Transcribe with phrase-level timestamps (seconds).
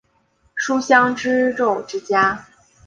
[0.55, 2.47] 书香世胄之家。